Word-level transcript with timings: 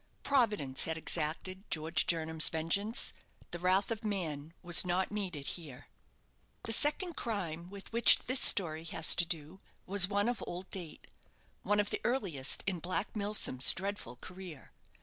Providence 0.23 0.85
had 0.85 0.97
exacted 0.97 1.69
George 1.69 2.07
Jernam's 2.07 2.49
vengeance: 2.49 3.13
the 3.51 3.59
wrath 3.59 3.91
of 3.91 4.03
man 4.03 4.51
was 4.63 4.83
not 4.83 5.11
needed 5.11 5.45
here. 5.49 5.89
The 6.63 6.73
second 6.73 7.13
crime 7.15 7.69
with 7.69 7.93
which 7.93 8.17
this 8.23 8.39
story 8.41 8.83
has 8.85 9.13
to 9.13 9.25
do 9.27 9.59
was 9.85 10.07
one 10.07 10.27
of 10.27 10.43
old 10.47 10.67
date, 10.71 11.05
one 11.61 11.79
of 11.79 11.91
the 11.91 12.01
earliest 12.03 12.63
in 12.65 12.79
Black 12.79 13.15
Milsom's 13.15 13.71
dreadful 13.73 14.15
career. 14.15 14.71